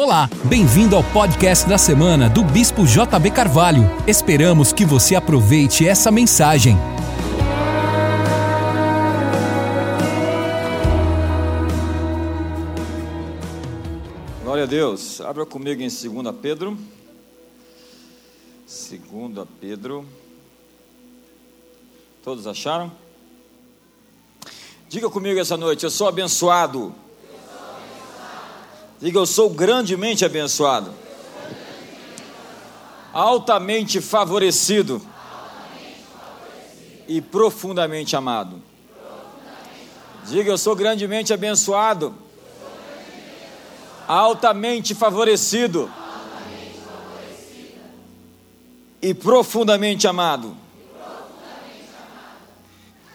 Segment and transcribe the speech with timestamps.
[0.00, 3.82] Olá, bem-vindo ao podcast da semana do Bispo JB Carvalho.
[4.06, 6.76] Esperamos que você aproveite essa mensagem.
[14.44, 15.20] Glória a Deus.
[15.20, 16.78] Abra comigo em 2 Pedro.
[18.68, 20.06] 2 Pedro.
[22.22, 22.92] Todos acharam?
[24.88, 26.94] Diga comigo essa noite, eu sou abençoado.
[29.00, 30.92] Diga, eu sou grandemente abençoado.
[33.12, 35.00] Altamente favorecido.
[37.06, 38.60] E profundamente amado.
[40.26, 42.12] Diga, eu sou grandemente abençoado.
[44.08, 45.88] Altamente favorecido.
[49.00, 50.56] E profundamente amado.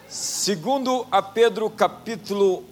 [0.08, 2.64] Segundo a Pedro capítulo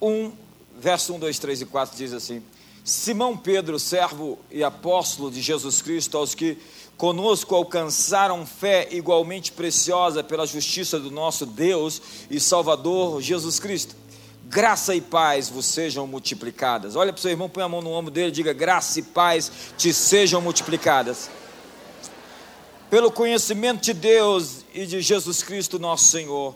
[0.00, 0.43] 1,
[0.84, 2.42] verso 1, 2, 3 e 4 diz assim:
[2.84, 6.58] Simão Pedro, servo e apóstolo de Jesus Cristo, aos que
[6.98, 13.96] conosco alcançaram fé igualmente preciosa pela justiça do nosso Deus e Salvador Jesus Cristo.
[14.44, 16.96] Graça e paz vos sejam multiplicadas.
[16.96, 19.02] Olha para o seu irmão, põe a mão no ombro dele e diga: Graça e
[19.02, 21.30] paz te sejam multiplicadas.
[22.90, 26.54] Pelo conhecimento de Deus e de Jesus Cristo, nosso Senhor,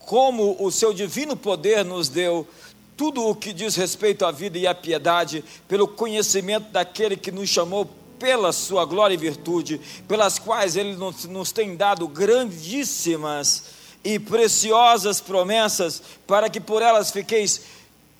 [0.00, 2.46] como o seu divino poder nos deu
[2.96, 7.48] tudo o que diz respeito à vida e à piedade, pelo conhecimento daquele que nos
[7.48, 13.64] chamou pela sua glória e virtude, pelas quais ele nos, nos tem dado grandíssimas
[14.04, 17.62] e preciosas promessas, para que por elas fiqueis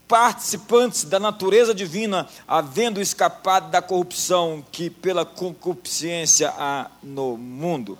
[0.08, 7.96] participantes da natureza divina, havendo escapado da corrupção que pela concupiscência há no mundo.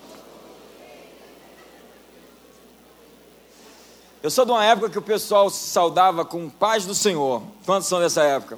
[4.23, 7.43] Eu sou de uma época que o pessoal se saudava com paz do Senhor.
[7.67, 8.57] Quantos são dessa época?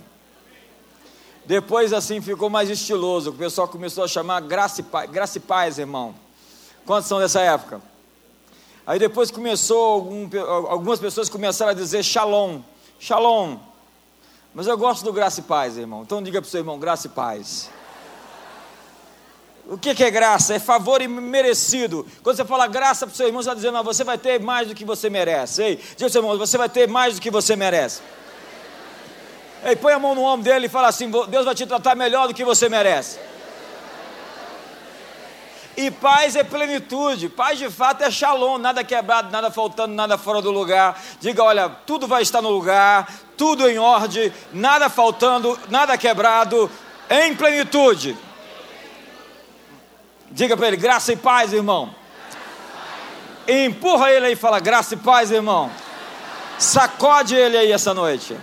[1.46, 3.30] Depois assim ficou mais estiloso.
[3.30, 6.14] O pessoal começou a chamar graça e paz, graça e paz irmão.
[6.84, 7.80] Quantos são dessa época?
[8.86, 10.28] Aí depois começou, algum,
[10.68, 12.60] algumas pessoas começaram a dizer shalom.
[12.98, 13.56] Shalom.
[14.54, 16.02] Mas eu gosto do graça e paz, irmão.
[16.02, 17.70] Então diga para o seu irmão, graça e paz.
[19.66, 20.54] O que, é graça?
[20.54, 22.06] É favor imerecido.
[22.22, 24.68] Quando você fala graça para o seu irmão, você está dizendo, você vai ter mais
[24.68, 25.62] do que você merece.
[25.62, 28.02] Ei, diga para o seu irmão, você vai ter mais do que você merece.
[29.64, 32.28] Ei, põe a mão no ombro dele e fala assim: Deus vai te tratar melhor
[32.28, 33.18] do que você merece.
[35.76, 40.40] E paz é plenitude, paz de fato é shalom, nada quebrado, nada faltando, nada fora
[40.40, 41.02] do lugar.
[41.20, 46.70] Diga, olha, tudo vai estar no lugar, tudo em ordem, nada faltando, nada quebrado,
[47.10, 48.16] em plenitude.
[50.34, 51.94] Diga para ele, graça e paz, irmão.
[53.46, 55.70] E empurra ele aí e fala, graça e paz, irmão.
[56.58, 58.36] Sacode ele aí essa noite.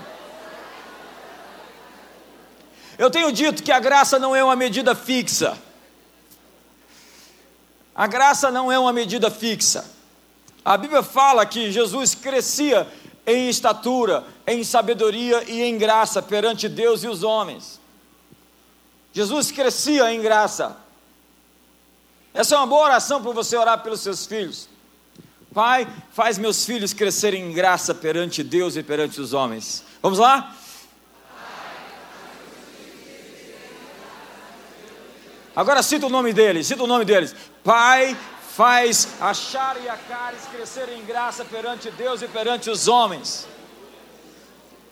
[2.97, 5.57] Eu tenho dito que a graça não é uma medida fixa.
[7.93, 9.83] A graça não é uma medida fixa.
[10.63, 12.87] A Bíblia fala que Jesus crescia
[13.27, 17.81] em estatura, em sabedoria e em graça perante Deus e os homens.
[19.11, 20.77] Jesus crescia em graça.
[22.33, 24.69] Essa é uma boa oração para você orar pelos seus filhos.
[25.53, 29.83] Pai, faz meus filhos crescerem em graça perante Deus e perante os homens.
[30.01, 30.55] Vamos lá?
[35.53, 37.35] Agora cita o nome deles, cita o nome deles.
[37.61, 38.15] Pai,
[38.55, 43.45] faz a Chara e a Caris crescerem em graça perante Deus e perante os homens.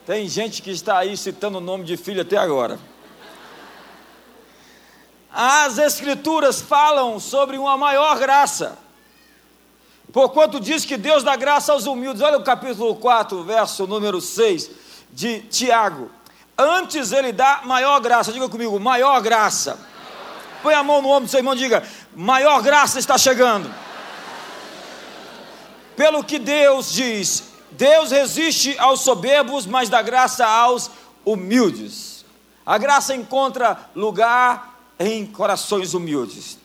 [0.06, 2.78] Tem gente que está aí citando o nome de filho até agora.
[5.32, 8.78] As Escrituras falam sobre uma maior graça.
[10.12, 12.22] Porquanto diz que Deus dá graça aos humildes.
[12.22, 14.72] Olha o capítulo 4, verso número 6
[15.12, 16.10] de Tiago.
[16.58, 18.34] Antes ele dá maior graça.
[18.34, 19.80] Diga comigo, maior graça.
[20.64, 21.84] Põe a mão no ombro do seu irmão e diga:
[22.16, 23.72] maior graça está chegando.
[25.96, 30.90] Pelo que Deus diz, Deus resiste aos soberbos, mas dá graça aos
[31.24, 32.26] humildes.
[32.66, 34.69] A graça encontra lugar
[35.00, 36.58] em corações humildes.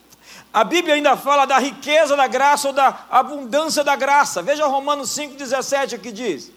[0.53, 4.43] A Bíblia ainda fala da riqueza da graça ou da abundância da graça.
[4.43, 6.51] Veja Romanos 5,17 que diz: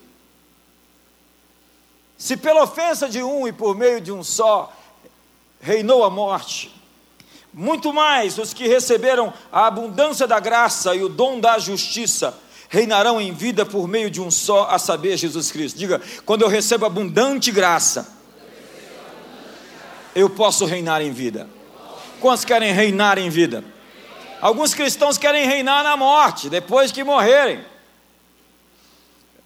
[2.16, 4.72] Se pela ofensa de um e por meio de um só
[5.60, 6.72] reinou a morte,
[7.52, 12.38] muito mais os que receberam a abundância da graça e o dom da justiça
[12.68, 15.78] reinarão em vida por meio de um só, a saber, Jesus Cristo.
[15.78, 18.16] Diga, quando eu recebo abundante graça,
[20.14, 21.57] eu posso reinar em vida.
[22.20, 23.64] Quantos querem reinar em vida?
[24.40, 27.64] Alguns cristãos querem reinar na morte, depois que morrerem.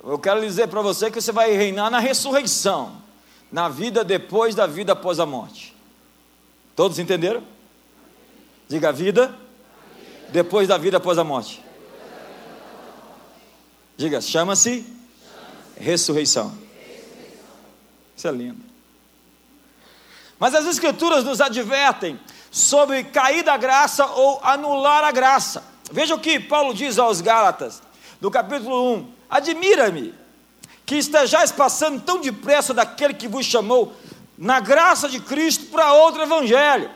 [0.05, 3.01] Eu quero dizer para você que você vai reinar na ressurreição.
[3.53, 5.77] na vida depois da vida após a morte.
[6.75, 7.43] Todos entenderam?
[8.67, 9.37] Diga a vida
[10.31, 11.63] depois da vida após a morte.
[13.95, 14.87] Diga, chama-se
[15.77, 16.57] ressurreição.
[18.17, 18.65] Isso é lindo.
[20.39, 22.19] Mas as Escrituras nos advertem
[22.53, 25.65] sobre cair da graça ou anular a graça.
[25.91, 27.83] Veja o que Paulo diz aos Gálatas,
[28.21, 30.15] no capítulo 1: Admira-me
[30.85, 33.95] que estejais passando tão depressa daquele que vos chamou
[34.37, 36.91] na graça de Cristo para outro evangelho.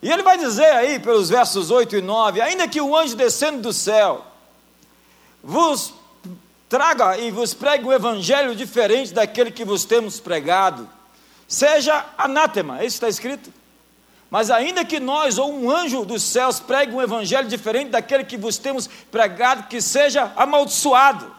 [0.00, 3.62] E ele vai dizer aí, pelos versos 8 e 9: Ainda que o anjo descendo
[3.62, 4.24] do céu
[5.42, 5.92] vos
[6.68, 10.88] traga e vos pregue um evangelho diferente daquele que vos temos pregado,
[11.48, 13.63] seja anátema, isso está escrito.
[14.34, 18.36] Mas ainda que nós ou um anjo dos céus pregue um evangelho diferente daquele que
[18.36, 21.32] vos temos pregado, que seja amaldiçoado.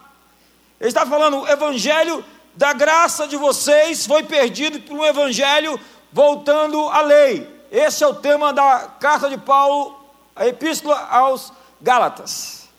[0.80, 2.24] Ele está falando, o evangelho
[2.56, 5.78] da graça de vocês foi perdido por um evangelho
[6.10, 7.46] voltando à lei.
[7.70, 10.00] Esse é o tema da carta de Paulo,
[10.34, 11.52] a epístola aos
[11.82, 12.70] Gálatas.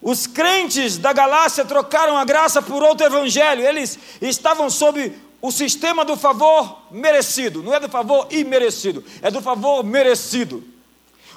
[0.00, 3.66] Os crentes da Galácia trocaram a graça por outro evangelho.
[3.66, 9.40] Eles estavam sob o sistema do favor merecido, não é do favor imerecido, é do
[9.40, 10.62] favor merecido.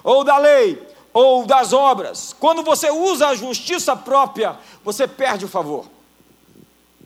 [0.03, 0.81] Ou da lei,
[1.13, 2.35] ou das obras.
[2.37, 5.85] Quando você usa a justiça própria, você perde o favor.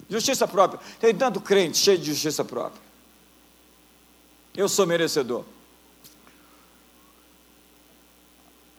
[0.09, 0.79] Justiça própria.
[0.99, 2.81] Tem tanto crente cheio de justiça própria.
[4.55, 5.43] Eu sou merecedor.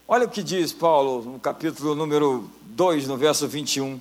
[0.08, 4.00] Olha o que diz Paulo no capítulo número 2, no verso 21.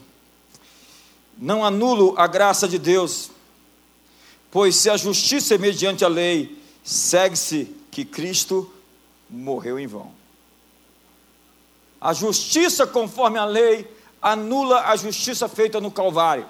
[1.37, 3.29] Não anulo a graça de Deus,
[4.51, 8.71] pois se a justiça é mediante a lei, segue-se que Cristo
[9.29, 10.11] morreu em vão.
[11.99, 13.89] A justiça conforme a lei
[14.21, 16.47] anula a justiça feita no Calvário.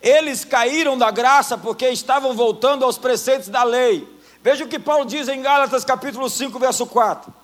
[0.00, 4.06] Eles caíram da graça porque estavam voltando aos preceitos da lei.
[4.42, 7.42] Veja o que Paulo diz em Gálatas capítulo 5, verso 4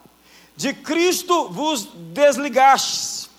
[0.59, 3.31] de Cristo vos desligastes.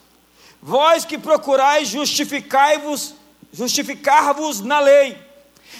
[0.62, 3.14] Vós que procurais justificai-vos,
[3.52, 5.18] justificar-vos na lei.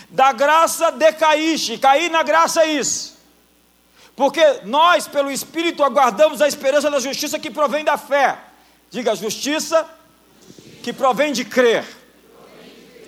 [0.10, 3.18] Da graça decaíste, cair na graça é isso.
[4.16, 8.38] Porque nós, pelo Espírito, aguardamos a esperança da justiça que provém da fé.
[8.92, 9.88] Diga, justiça
[10.84, 11.86] que provém de crer.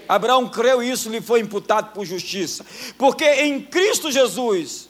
[0.07, 2.65] Abraão creu e isso lhe foi imputado por justiça.
[2.97, 4.89] Porque em Cristo Jesus,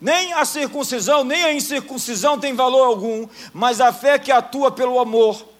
[0.00, 4.98] nem a circuncisão, nem a incircuncisão tem valor algum, mas a fé que atua pelo
[4.98, 5.53] amor.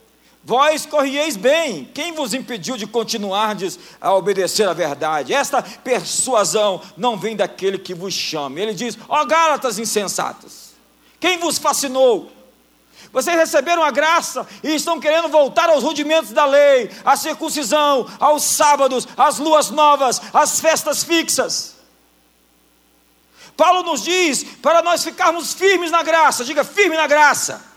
[0.47, 5.33] Vós corrieis bem, quem vos impediu de continuardes a obedecer à verdade?
[5.33, 8.61] Esta persuasão não vem daquele que vos chama.
[8.61, 10.75] Ele diz: Ó oh, Gálatas insensatas,
[11.19, 12.31] quem vos fascinou?
[13.11, 18.43] Vocês receberam a graça e estão querendo voltar aos rudimentos da lei, à circuncisão, aos
[18.43, 21.77] sábados, às luas novas, às festas fixas.
[23.57, 26.45] Paulo nos diz para nós ficarmos firmes na graça.
[26.45, 27.74] Diga firme na graça.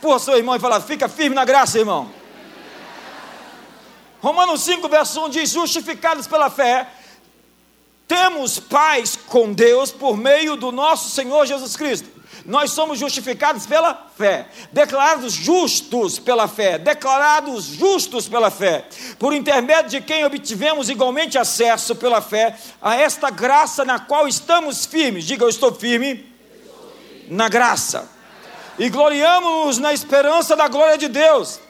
[0.00, 2.10] Porra, seu irmão e fala, fica firme na graça, irmão.
[4.20, 6.88] Romanos 5, verso 1 diz: Justificados pela fé,
[8.06, 13.94] temos paz com Deus por meio do nosso Senhor Jesus Cristo nós somos justificados pela
[14.16, 18.84] fé, declarados justos pela fé, declarados justos pela fé,
[19.18, 24.86] por intermédio de quem obtivemos igualmente acesso pela fé a esta graça na qual estamos
[24.86, 25.24] firmes.
[25.24, 26.32] Diga, eu estou firme
[27.28, 28.19] na graça.
[28.80, 31.60] E gloriamos-nos na esperança da glória de Deus.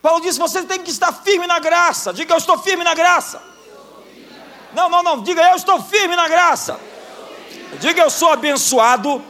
[0.00, 2.12] Paulo disse: você tem que estar firme na graça.
[2.12, 3.42] Diga, eu estou firme na graça.
[4.72, 5.20] Não, não, não.
[5.20, 6.78] Diga, eu estou firme na graça.
[7.80, 9.20] Diga, eu sou abençoado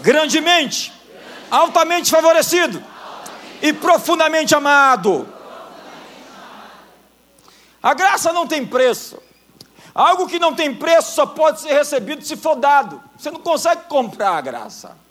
[0.00, 0.92] grandemente,
[1.50, 2.80] altamente favorecido
[3.60, 5.26] e profundamente amado.
[7.82, 9.20] A graça não tem preço.
[9.92, 13.02] Algo que não tem preço só pode ser recebido se for dado.
[13.18, 15.01] Você não consegue comprar a graça.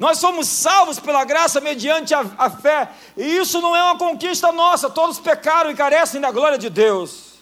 [0.00, 4.50] Nós somos salvos pela graça mediante a, a, fé, e isso não é uma conquista
[4.50, 7.34] nossa, todos pecaram e carecem da glória de Deus.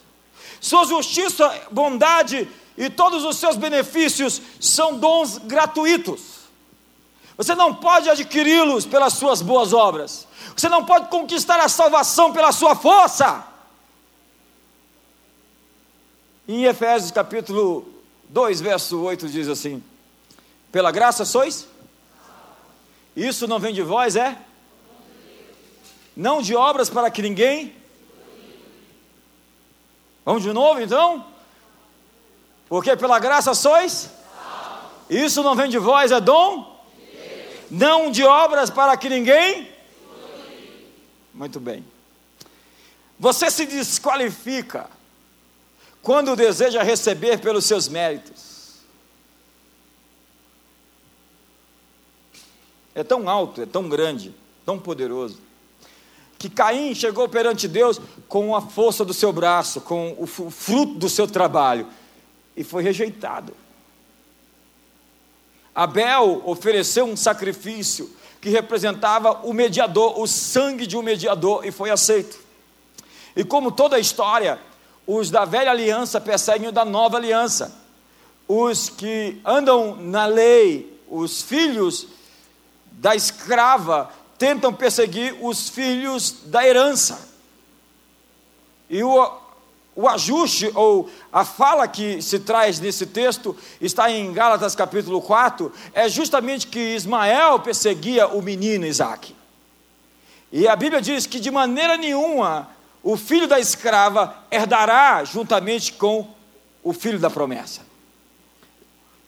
[0.60, 6.48] Sua justiça, bondade e todos os seus benefícios são dons gratuitos.
[7.36, 10.26] Você não pode adquiri-los pelas suas boas obras.
[10.56, 13.46] Você não pode conquistar a salvação pela sua força.
[16.48, 17.86] Em Efésios capítulo
[18.30, 19.80] 2, verso 8 diz assim:
[20.72, 21.77] Pela graça sois?
[23.16, 24.36] Isso não vem de vós, é?
[26.16, 27.74] Não de obras para que ninguém.
[30.24, 31.24] Vamos de novo então?
[32.68, 34.10] Porque pela graça sois?
[35.08, 36.76] Isso não vem de vós, é dom?
[37.70, 39.72] Não de obras para que ninguém?
[41.32, 41.84] Muito bem.
[43.18, 44.88] Você se desqualifica
[46.02, 48.57] quando deseja receber pelos seus méritos.
[52.98, 54.34] É tão alto, é tão grande,
[54.66, 55.38] tão poderoso,
[56.36, 61.08] que Caim chegou perante Deus com a força do seu braço, com o fruto do
[61.08, 61.86] seu trabalho,
[62.56, 63.54] e foi rejeitado.
[65.72, 71.90] Abel ofereceu um sacrifício que representava o mediador, o sangue de um mediador, e foi
[71.90, 72.36] aceito.
[73.36, 74.58] E como toda a história,
[75.06, 77.80] os da velha aliança perseguem o da nova aliança.
[78.48, 82.17] Os que andam na lei, os filhos
[82.92, 87.28] da escrava, tentam perseguir os filhos da herança.
[88.88, 89.32] E o,
[89.94, 95.72] o ajuste, ou a fala que se traz nesse texto, está em Gálatas capítulo 4,
[95.92, 99.34] é justamente que Ismael perseguia o menino Isaac.
[100.50, 102.70] E a Bíblia diz que de maneira nenhuma
[103.02, 106.28] o filho da escrava herdará juntamente com
[106.82, 107.82] o filho da promessa.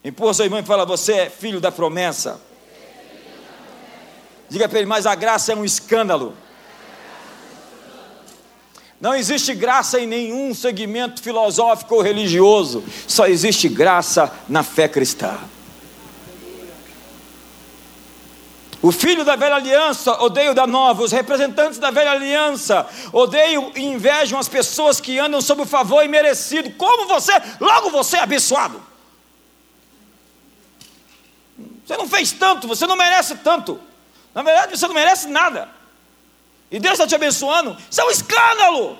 [0.02, 2.40] Empurra sua irmã e fala: Você é filho da promessa.
[4.50, 6.37] Diga para ele, mas a graça é um escândalo.
[9.00, 15.38] Não existe graça em nenhum segmento filosófico ou religioso, só existe graça na fé cristã.
[18.83, 23.71] O filho da velha aliança odeia o da nova, os representantes da velha aliança odeiam
[23.76, 28.21] e invejam as pessoas que andam sob o favor imerecido, como você, logo você é
[28.21, 28.83] abençoado.
[31.87, 33.80] Você não fez tanto, você não merece tanto.
[34.35, 35.69] Na verdade, você não merece nada.
[36.71, 37.77] E Deus está te abençoando.
[37.91, 38.99] Isso é um escândalo.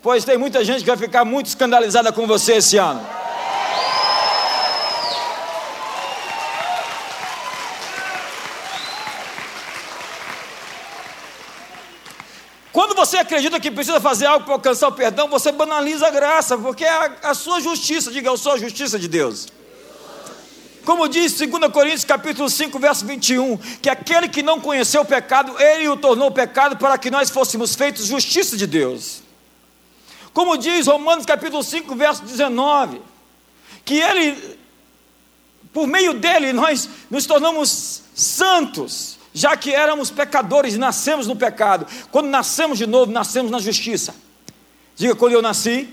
[0.00, 3.06] Pois tem muita gente que vai ficar muito escandalizada com você esse ano.
[12.72, 16.56] Quando você acredita que precisa fazer algo para alcançar o perdão, você banaliza a graça,
[16.56, 18.12] porque é a, a sua justiça.
[18.12, 19.57] Diga, eu sou a justiça de Deus.
[20.88, 25.54] Como diz 2 Coríntios capítulo 5, verso 21, que aquele que não conheceu o pecado,
[25.60, 29.20] ele o tornou pecado para que nós fôssemos feitos justiça de Deus.
[30.32, 33.02] Como diz Romanos capítulo 5, verso 19,
[33.84, 34.58] que ele,
[35.74, 41.86] por meio dele, nós nos tornamos santos, já que éramos pecadores e nascemos no pecado.
[42.10, 44.14] Quando nascemos de novo, nascemos na justiça.
[44.96, 45.86] Diga, quando eu nasci,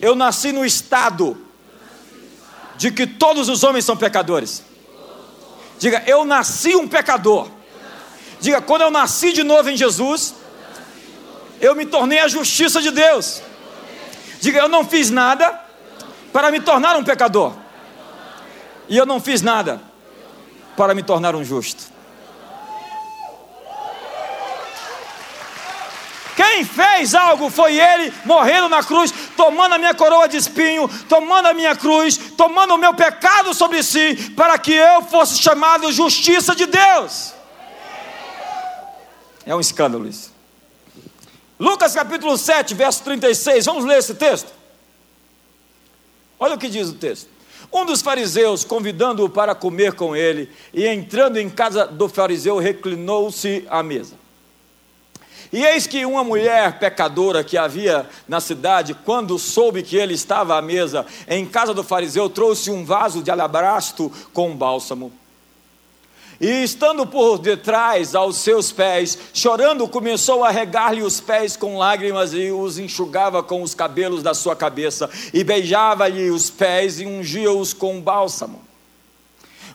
[0.00, 1.45] eu nasci no estado
[2.76, 4.62] de que todos os homens são pecadores.
[5.78, 7.48] Diga, eu nasci um pecador.
[8.40, 10.34] Diga, quando eu nasci de novo em Jesus,
[11.60, 13.42] eu me tornei a justiça de Deus.
[14.40, 15.60] Diga, eu não fiz nada
[16.32, 17.54] para me tornar um pecador.
[18.88, 19.80] E eu não fiz nada
[20.76, 21.95] para me tornar um justo.
[26.36, 31.46] Quem fez algo foi Ele, morrendo na cruz, tomando a minha coroa de espinho, tomando
[31.46, 36.54] a minha cruz, tomando o meu pecado sobre si, para que eu fosse chamado justiça
[36.54, 37.32] de Deus.
[39.46, 40.30] É um escândalo isso.
[41.58, 44.52] Lucas capítulo 7, verso 36, vamos ler esse texto?
[46.38, 47.30] Olha o que diz o texto.
[47.72, 53.66] Um dos fariseus, convidando-o para comer com ele, e entrando em casa do fariseu, reclinou-se
[53.70, 54.25] à mesa.
[55.52, 60.56] E eis que uma mulher pecadora que havia na cidade, quando soube que ele estava
[60.56, 65.12] à mesa em casa do fariseu, trouxe um vaso de alabastro com bálsamo.
[66.40, 72.34] E estando por detrás aos seus pés, chorando, começou a regar-lhe os pés com lágrimas
[72.34, 77.72] e os enxugava com os cabelos da sua cabeça, e beijava-lhe os pés e ungia-os
[77.72, 78.65] com bálsamo.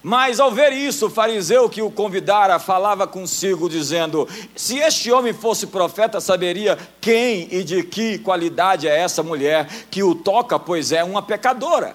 [0.02, 5.32] Mas ao ver isso, o fariseu que o convidara falava consigo, dizendo: Se este homem
[5.32, 10.90] fosse profeta, saberia quem e de que qualidade é essa mulher que o toca, pois
[10.90, 11.94] é uma pecadora.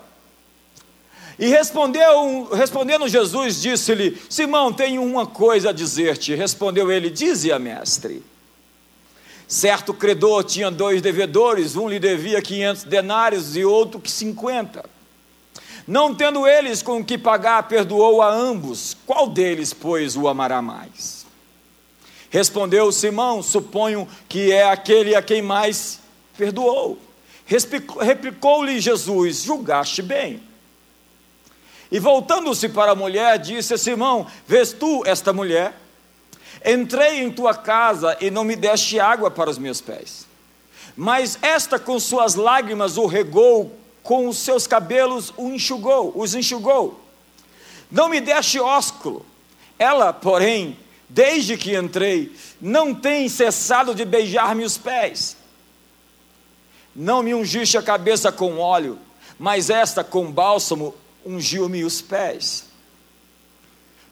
[1.37, 6.33] E respondeu, respondendo Jesus, disse-lhe: Simão, tenho uma coisa a dizer-te.
[6.33, 8.23] Respondeu ele: Dize-a, mestre.
[9.47, 14.83] Certo credor tinha dois devedores, um lhe devia quinhentos denários e outro que cinquenta.
[15.87, 18.97] Não tendo eles com que pagar, perdoou a ambos.
[19.05, 21.25] Qual deles, pois, o amará mais?
[22.29, 26.01] Respondeu Simão: Suponho que é aquele a quem mais
[26.37, 26.99] perdoou.
[28.01, 30.43] Replicou-lhe Jesus: Julgaste bem.
[31.89, 35.73] E voltando-se para a mulher, disse a Simão: Vês tu esta mulher?
[36.65, 40.27] Entrei em tua casa e não me deste água para os meus pés.
[40.97, 43.71] Mas esta com suas lágrimas o regou
[44.07, 46.97] com os seus cabelos o enxugou, os enxugou.
[47.91, 49.25] Não me deste ósculo.
[49.77, 55.35] Ela, porém, desde que entrei, não tem cessado de beijar-me os pés.
[56.95, 58.97] Não me ungiste a cabeça com óleo,
[59.37, 60.95] mas esta com bálsamo
[61.25, 62.63] ungiu-me os pés.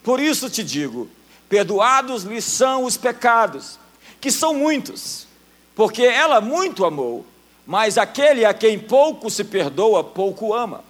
[0.02, 1.08] Por isso te digo:
[1.48, 3.78] perdoados lhe são os pecados,
[4.20, 5.26] que são muitos,
[5.74, 7.24] porque ela muito amou,
[7.66, 10.84] mas aquele a quem pouco se perdoa, pouco ama.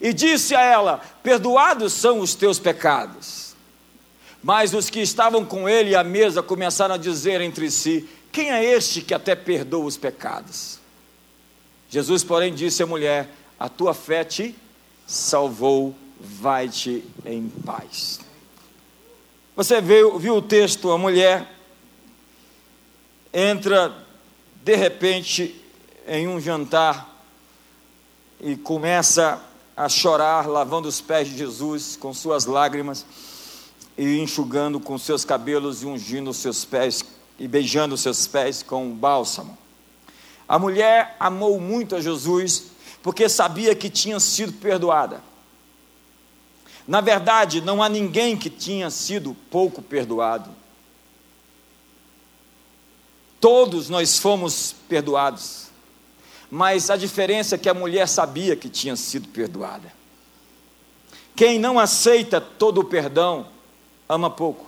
[0.00, 3.54] E disse a ela: Perdoados são os teus pecados.
[4.42, 8.64] Mas os que estavam com ele à mesa começaram a dizer entre si: Quem é
[8.64, 10.78] este que até perdoa os pecados?
[11.90, 14.54] Jesus, porém, disse à mulher: A tua fé te
[15.06, 18.20] salvou vai-te em paz.
[19.56, 21.48] Você viu, viu o texto, a mulher
[23.32, 24.03] entra
[24.64, 25.62] de repente
[26.08, 27.22] em um jantar
[28.40, 29.38] e começa
[29.76, 33.04] a chorar, lavando os pés de Jesus com suas lágrimas
[33.98, 37.04] e enxugando com seus cabelos e ungindo os seus pés
[37.38, 39.58] e beijando os seus pés com bálsamo.
[40.48, 42.68] A mulher amou muito a Jesus
[43.02, 45.22] porque sabia que tinha sido perdoada.
[46.88, 50.48] Na verdade, não há ninguém que tinha sido pouco perdoado.
[53.44, 55.66] Todos nós fomos perdoados.
[56.50, 59.92] Mas a diferença é que a mulher sabia que tinha sido perdoada.
[61.36, 63.46] Quem não aceita todo o perdão,
[64.08, 64.64] ama pouco.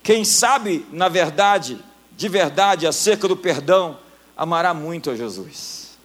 [0.00, 1.76] Quem sabe, na verdade,
[2.12, 3.98] de verdade, acerca do perdão,
[4.36, 5.98] amará muito a Jesus.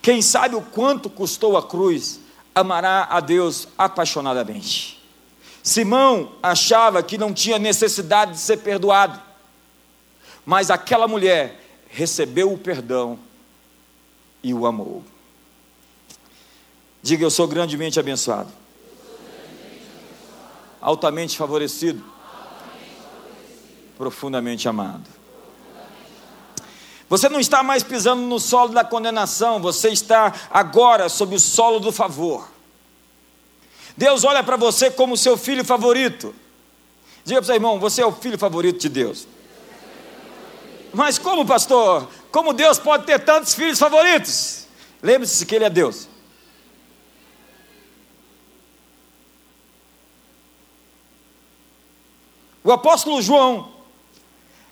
[0.00, 2.20] Quem sabe o quanto custou a cruz,
[2.54, 5.04] amará a Deus apaixonadamente.
[5.64, 9.25] Simão achava que não tinha necessidade de ser perdoado,
[10.46, 11.60] mas aquela mulher
[11.90, 13.18] recebeu o perdão
[14.42, 15.02] e o amou.
[17.02, 18.50] Diga, eu sou grandemente abençoado,
[20.80, 22.02] altamente favorecido,
[23.98, 25.04] profundamente amado.
[27.08, 31.80] Você não está mais pisando no solo da condenação, você está agora sob o solo
[31.80, 32.48] do favor.
[33.96, 36.34] Deus olha para você como seu filho favorito.
[37.24, 39.26] Diga para o seu irmão: você é o filho favorito de Deus.
[40.96, 42.08] Mas como, pastor?
[42.32, 44.66] Como Deus pode ter tantos filhos favoritos?
[45.02, 46.08] Lembre-se que Ele é Deus.
[52.64, 53.74] O apóstolo João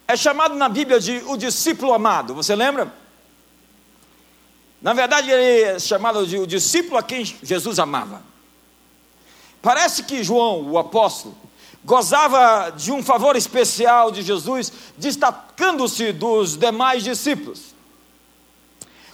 [0.09, 2.91] é chamado na Bíblia de o discípulo amado, você lembra?
[4.81, 8.23] Na verdade, ele é chamado de o discípulo a quem Jesus amava.
[9.61, 11.37] Parece que João, o apóstolo,
[11.85, 17.75] gozava de um favor especial de Jesus, destacando-se dos demais discípulos.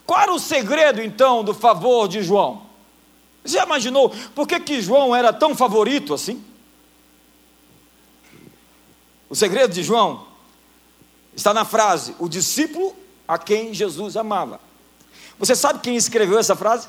[0.06, 2.62] Qual era o segredo então do favor de João?
[3.44, 6.44] Você já imaginou por que, que João era tão favorito assim?
[9.28, 10.26] O segredo de João
[11.34, 12.94] está na frase: o discípulo
[13.26, 14.60] a quem Jesus amava.
[15.38, 16.88] Você sabe quem escreveu essa frase?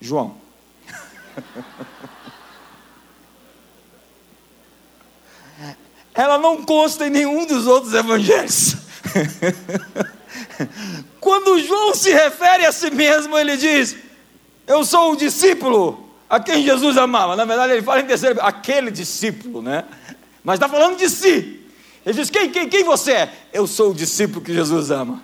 [0.00, 0.36] João.
[6.20, 8.76] Ela não consta em nenhum dos outros evangelhos.
[11.18, 13.96] Quando João se refere a si mesmo, ele diz:
[14.66, 17.34] Eu sou o discípulo a quem Jesus amava.
[17.36, 19.86] Na verdade, ele fala em terceiro, aquele discípulo, né?
[20.44, 21.58] Mas está falando de si.
[22.04, 23.32] Ele diz: quem, quem, quem você é?
[23.50, 25.22] Eu sou o discípulo que Jesus ama.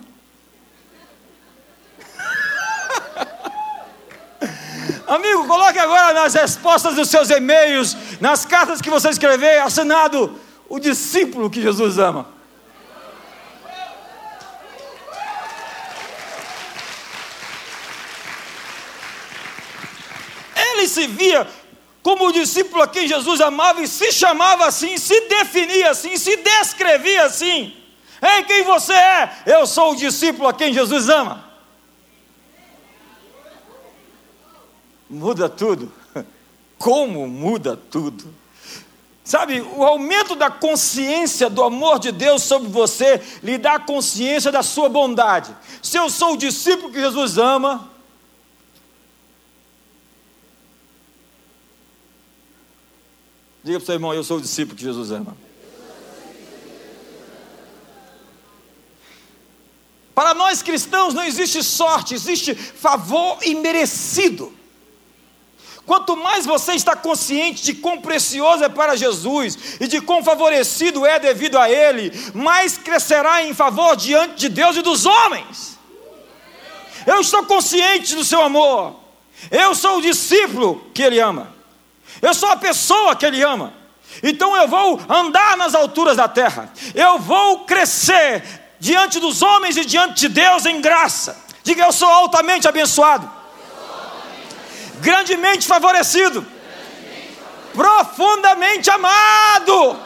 [5.05, 10.79] Amigo, coloque agora nas respostas dos seus e-mails, nas cartas que você escrever, assinado o
[10.79, 12.27] discípulo que Jesus ama.
[20.55, 21.47] Ele se via
[22.03, 26.37] como o discípulo a quem Jesus amava e se chamava assim, se definia assim, se
[26.37, 27.75] descrevia assim.
[28.21, 29.43] Ei, quem você é?
[29.45, 31.45] Eu sou o discípulo a quem Jesus ama.
[35.09, 35.91] Muda tudo.
[36.77, 38.33] Como muda tudo?
[39.27, 44.63] Sabe, o aumento da consciência do amor de Deus sobre você lhe dá consciência da
[44.63, 45.53] sua bondade.
[45.83, 47.91] Se eu sou o discípulo que Jesus ama,
[53.61, 55.35] Diga para o seu irmão: Eu sou o discípulo que Jesus ama.
[60.15, 64.55] Para nós cristãos não existe sorte, existe favor imerecido.
[65.87, 71.05] Quanto mais você está consciente de quão precioso é para Jesus e de quão favorecido
[71.05, 75.79] é devido a Ele, mais crescerá em favor diante de Deus e dos homens.
[77.05, 78.97] Eu estou consciente do seu amor.
[79.49, 81.53] Eu sou o discípulo que Ele ama.
[82.21, 83.73] Eu sou a pessoa que Ele ama.
[84.21, 86.69] Então eu vou andar nas alturas da terra.
[86.93, 88.43] Eu vou crescer
[88.77, 91.45] diante dos homens e diante de Deus em graça.
[91.63, 93.36] Diga, eu sou altamente abençoado.
[94.99, 96.45] Grandemente favorecido.
[97.73, 99.99] Profundamente amado.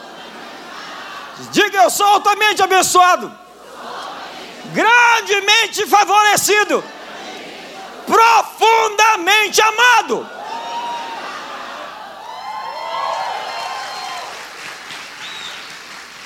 [1.52, 3.32] Diga, eu sou altamente abençoado.
[4.74, 6.84] Grandemente favorecido.
[8.06, 10.30] Profundamente amado.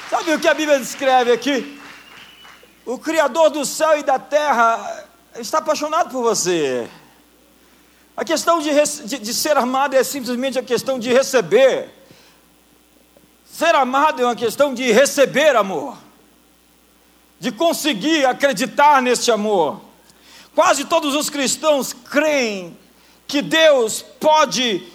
[0.10, 1.80] Sabe o que a Bíblia descreve aqui?
[2.86, 6.90] O Criador do céu e da terra está apaixonado por você.
[8.18, 8.70] A questão de,
[9.06, 11.90] de, de, ser amado é simplesmente a questão de receber.
[13.46, 15.98] Ser amado é uma questão de receber amor,
[17.40, 19.82] de conseguir acreditar neste amor.
[20.54, 22.78] Quase todos os cristãos creem
[23.28, 24.88] que Deus pode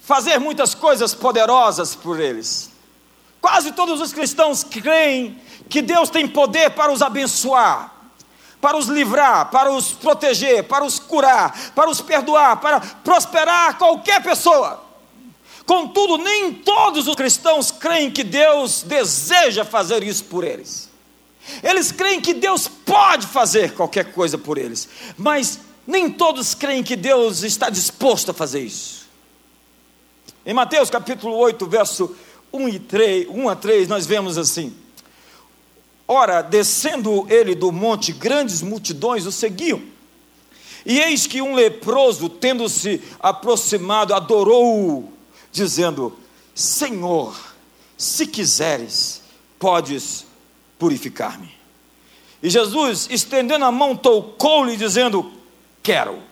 [0.00, 2.70] fazer muitas coisas poderosas por eles.
[3.40, 7.93] Quase todos os cristãos creem que Deus tem poder para os abençoar,
[8.64, 14.22] para os livrar, para os proteger, para os curar, para os perdoar, para prosperar qualquer
[14.22, 14.82] pessoa.
[15.66, 20.88] Contudo, nem todos os cristãos creem que Deus deseja fazer isso por eles.
[21.62, 26.96] Eles creem que Deus pode fazer qualquer coisa por eles, mas nem todos creem que
[26.96, 29.04] Deus está disposto a fazer isso.
[30.46, 32.16] Em Mateus capítulo 8, verso
[32.50, 34.74] 1, e 3, 1 a 3, nós vemos assim:
[36.06, 39.82] Ora, descendo ele do monte, grandes multidões o seguiam.
[40.84, 45.10] E eis que um leproso, tendo-se aproximado, adorou-o,
[45.50, 46.18] dizendo:
[46.54, 47.34] Senhor,
[47.96, 49.22] se quiseres,
[49.58, 50.26] podes
[50.78, 51.50] purificar-me.
[52.42, 55.32] E Jesus, estendendo a mão, tocou-lhe, dizendo:
[55.82, 56.22] Quero,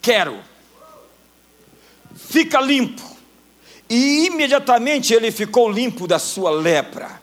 [0.00, 0.38] quero,
[2.14, 3.15] fica limpo.
[3.88, 7.20] E imediatamente ele ficou limpo da sua lepra.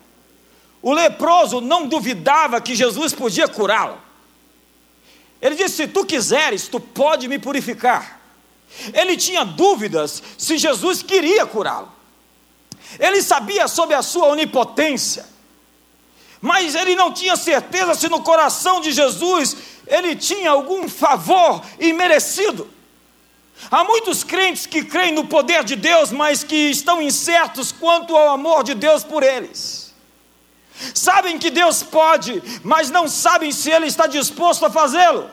[0.81, 3.97] O leproso não duvidava que Jesus podia curá-lo.
[5.41, 8.21] Ele disse: Se tu quiseres, tu pode me purificar.
[8.93, 11.91] Ele tinha dúvidas se Jesus queria curá-lo.
[12.99, 15.25] Ele sabia sobre a sua onipotência,
[16.41, 19.55] mas ele não tinha certeza se no coração de Jesus
[19.87, 22.69] ele tinha algum favor imerecido.
[23.71, 28.29] Há muitos crentes que creem no poder de Deus, mas que estão incertos quanto ao
[28.29, 29.93] amor de Deus por eles.
[30.93, 35.29] Sabem que Deus pode, mas não sabem se Ele está disposto a fazê-lo.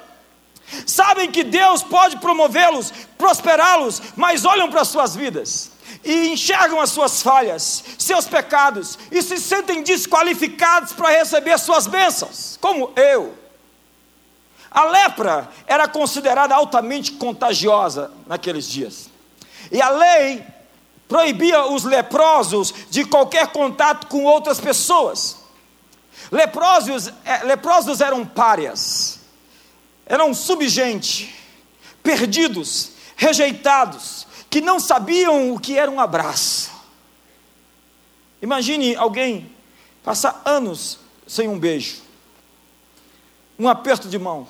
[0.86, 5.70] Sabem que Deus pode promovê-los, prosperá-los, mas olham para as suas vidas
[6.04, 12.56] e enxergam as suas falhas, seus pecados e se sentem desqualificados para receber suas bênçãos,
[12.60, 13.34] como eu.
[14.70, 19.10] A lepra era considerada altamente contagiosa naqueles dias.
[19.72, 20.44] E a lei
[21.08, 25.38] proibia os leprosos de qualquer contato com outras pessoas.
[26.30, 29.18] Leprosos, é, leprosos eram párias,
[30.06, 31.34] eram subgente,
[32.00, 36.70] perdidos, rejeitados, que não sabiam o que era um abraço.
[38.40, 39.50] Imagine alguém
[40.04, 42.02] passar anos sem um beijo,
[43.58, 44.46] um aperto de mão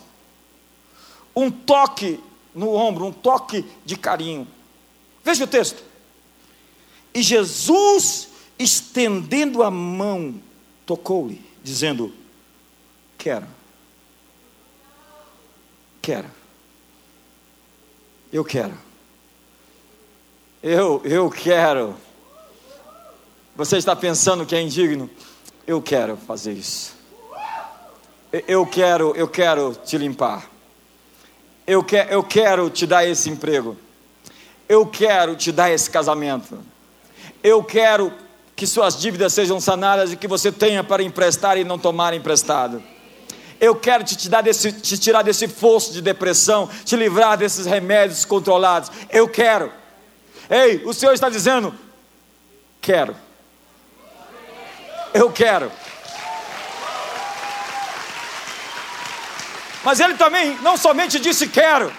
[1.34, 2.20] um toque
[2.54, 4.46] no ombro, um toque de carinho.
[5.24, 5.82] Veja o texto.
[7.14, 10.40] E Jesus, estendendo a mão,
[10.86, 12.12] tocou-lhe, dizendo:
[13.18, 13.46] Quero.
[16.00, 16.30] Quero.
[18.32, 18.78] Eu quero.
[20.62, 21.96] Eu, eu quero.
[23.56, 25.10] Você está pensando que é indigno?
[25.66, 26.94] Eu quero fazer isso.
[28.46, 30.48] Eu quero, eu quero te limpar
[31.66, 33.76] eu, que, eu quero te dar esse emprego,
[34.68, 36.58] eu quero te dar esse casamento,
[37.42, 38.12] eu quero
[38.54, 42.82] que suas dívidas sejam sanadas e que você tenha para emprestar e não tomar emprestado.
[43.60, 48.24] Eu quero te, te, desse, te tirar desse fosso de depressão, te livrar desses remédios
[48.24, 48.90] controlados.
[49.10, 49.70] Eu quero.
[50.48, 51.74] Ei, o Senhor está dizendo:
[52.80, 53.14] quero.
[55.12, 55.70] Eu quero.
[59.82, 61.92] Mas ele também não somente disse quero,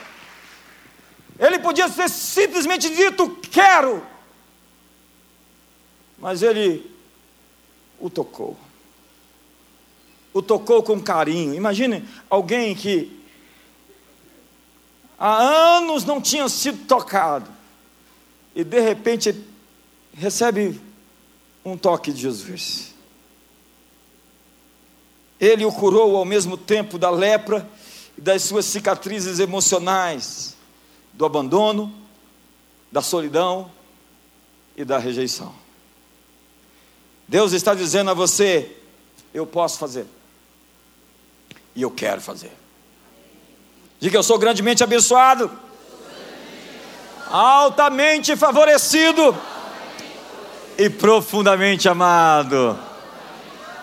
[1.40, 4.06] ele podia ter simplesmente dito quero,
[6.20, 6.90] mas ele
[8.00, 8.58] o tocou.
[10.34, 11.56] O tocou com carinho.
[11.56, 13.20] Imagine alguém que
[15.18, 17.50] há anos não tinha sido tocado
[18.56, 19.36] e de repente
[20.14, 20.80] recebe
[21.66, 22.91] um toque de Jesus.
[25.42, 27.68] Ele o curou ao mesmo tempo da lepra
[28.16, 30.56] e das suas cicatrizes emocionais,
[31.14, 31.92] do abandono,
[32.92, 33.72] da solidão
[34.78, 35.52] e da rejeição.
[37.28, 38.78] Deus está dizendo a você:
[39.34, 40.06] eu posso fazer,
[41.76, 42.52] e eu quero fazer.
[44.00, 45.50] Diga, eu sou grandemente abençoado,
[47.32, 49.36] altamente favorecido
[50.78, 52.91] e profundamente amado.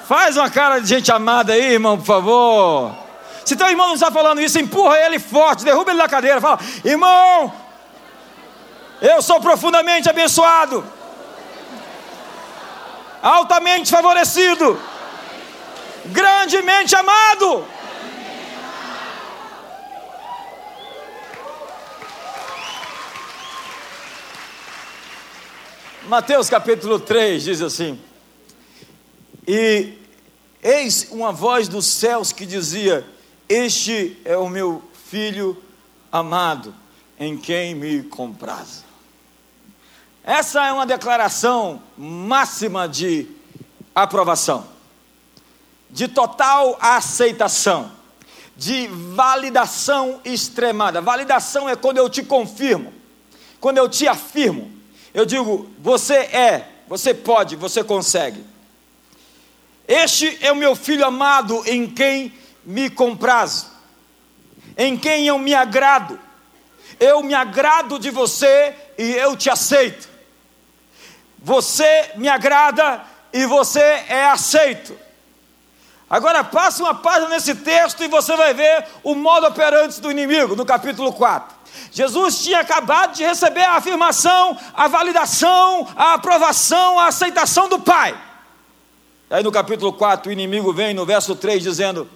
[0.09, 2.97] Faz uma cara de gente amada aí, irmão, por favor.
[3.45, 6.59] Se teu irmão não está falando isso, empurra ele forte, derruba ele na cadeira, fala:
[6.83, 7.53] irmão,
[9.03, 10.83] eu sou profundamente abençoado,
[13.23, 14.81] altamente favorecido,
[16.07, 17.67] grandemente amado.
[26.05, 28.08] Mateus capítulo 3 diz assim:
[29.49, 29.95] E
[30.63, 33.05] eis uma voz dos céus que dizia:
[33.49, 35.57] Este é o meu filho
[36.13, 36.75] amado,
[37.19, 38.85] em quem me comprazo.
[40.23, 43.27] Essa é uma declaração máxima de
[43.95, 44.69] aprovação,
[45.89, 47.91] de total aceitação,
[48.55, 51.01] de validação extremada.
[51.01, 52.93] Validação é quando eu te confirmo,
[53.59, 54.79] quando eu te afirmo
[55.19, 58.45] eu digo: você é, você pode, você consegue.
[59.89, 62.31] Este é o meu filho amado em quem
[62.63, 63.69] me comprazo,
[64.77, 66.21] em quem eu me agrado.
[67.01, 70.07] Eu me agrado de você e eu te aceito.
[71.39, 74.95] Você me agrada e você é aceito.
[76.11, 80.55] Agora passe uma página nesse texto e você vai ver o modo operante do inimigo,
[80.55, 81.57] no capítulo 4.
[81.93, 88.28] Jesus tinha acabado de receber a afirmação, a validação, a aprovação, a aceitação do Pai.
[89.31, 92.09] Aí no capítulo 4, o inimigo vem no verso 3 dizendo: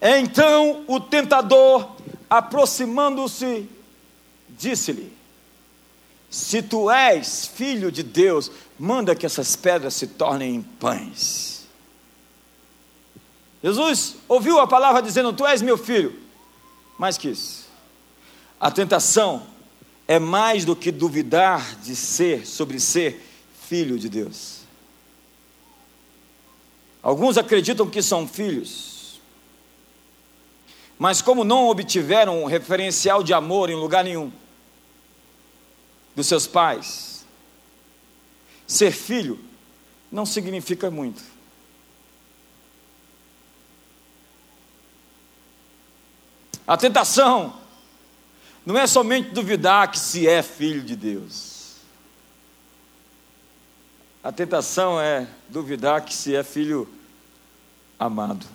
[0.00, 1.96] Então o tentador,
[2.30, 3.68] aproximando-se,
[4.48, 5.12] disse-lhe:
[6.30, 11.66] Se tu és filho de Deus, manda que essas pedras se tornem em pães.
[13.62, 16.16] Jesus ouviu a palavra dizendo: Tu és meu filho.
[16.96, 17.68] Mais que isso.
[18.60, 19.44] A tentação
[20.06, 23.28] é mais do que duvidar de ser, sobre ser
[23.68, 24.61] filho de Deus.
[27.02, 29.20] Alguns acreditam que são filhos,
[30.96, 34.30] mas como não obtiveram um referencial de amor em lugar nenhum
[36.14, 37.26] dos seus pais,
[38.66, 39.38] ser filho
[40.12, 41.22] não significa muito.
[46.64, 47.58] A tentação
[48.64, 51.51] não é somente duvidar que se é filho de Deus.
[54.22, 56.88] A tentação é duvidar que se é filho
[57.98, 58.46] amado.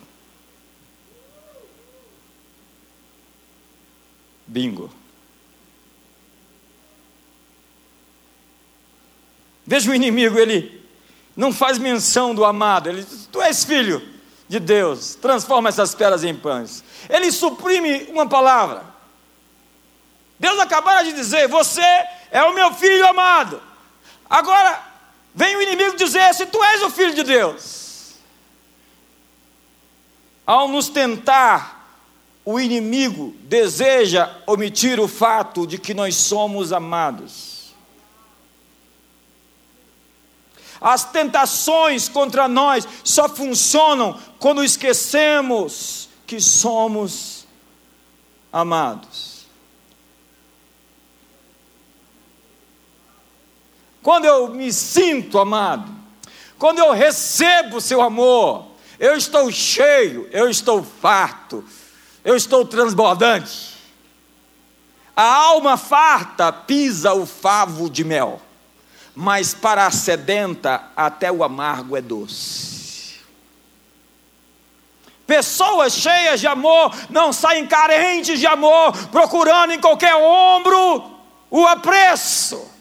[4.46, 4.90] Bingo.
[9.66, 10.82] Veja o inimigo, ele
[11.36, 14.02] não faz menção do amado, ele diz: Tu és filho
[14.48, 16.82] de Deus, transforma essas pedras em pães.
[17.10, 18.82] Ele suprime uma palavra.
[20.40, 21.82] Deus acabara de dizer: Você
[22.30, 23.60] é o meu filho amado.
[24.30, 24.87] Agora,
[25.38, 28.16] vem o inimigo dizer: Se tu és o filho de Deus.
[30.44, 32.02] Ao nos tentar,
[32.44, 37.74] o inimigo deseja omitir o fato de que nós somos amados.
[40.80, 47.46] As tentações contra nós só funcionam quando esquecemos que somos
[48.52, 49.37] amados.
[54.08, 55.94] Quando eu me sinto amado,
[56.58, 58.68] quando eu recebo o seu amor,
[58.98, 61.62] eu estou cheio, eu estou farto,
[62.24, 63.76] eu estou transbordante.
[65.14, 68.40] A alma farta pisa o favo de mel
[69.14, 73.20] mas para a sedenta até o amargo é doce.
[75.26, 81.04] Pessoas cheias de amor não saem carentes de amor, procurando em qualquer ombro
[81.50, 82.77] o apreço.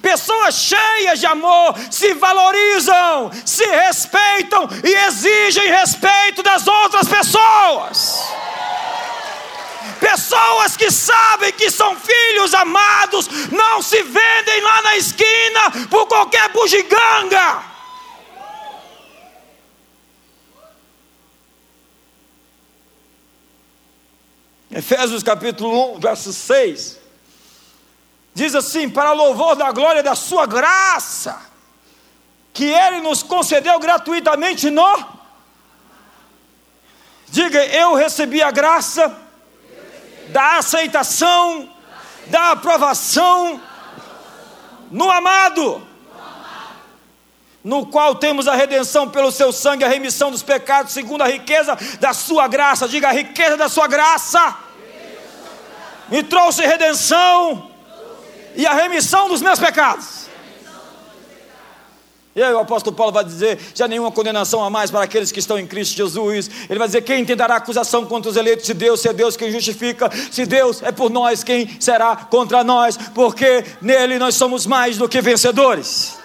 [0.00, 8.22] Pessoas cheias de amor se valorizam, se respeitam e exigem respeito das outras pessoas.
[10.00, 16.48] Pessoas que sabem que são filhos amados não se vendem lá na esquina por qualquer
[16.50, 17.74] bugiganga.
[24.70, 27.03] Efésios capítulo 1, verso 6.
[28.34, 31.40] Diz assim: Para louvor da glória da Sua graça,
[32.52, 35.14] que Ele nos concedeu gratuitamente no.
[37.28, 39.16] Diga, eu recebi a graça
[40.28, 41.70] da aceitação
[42.26, 43.60] da aprovação
[44.90, 45.86] no amado,
[47.62, 51.76] no qual temos a redenção pelo seu sangue, a remissão dos pecados, segundo a riqueza
[52.00, 52.88] da sua graça.
[52.88, 54.56] Diga a riqueza da sua graça.
[56.08, 57.73] Me trouxe redenção
[58.54, 60.24] e a remissão dos meus pecados.
[62.36, 65.38] E aí o apóstolo Paulo vai dizer: já nenhuma condenação a mais para aqueles que
[65.38, 66.50] estão em Cristo Jesus.
[66.68, 69.52] Ele vai dizer: quem tentará acusação contra os eleitos de Deus, se é Deus quem
[69.52, 72.96] justifica, se Deus é por nós, quem será contra nós?
[73.14, 76.18] Porque nele nós somos mais do que vencedores.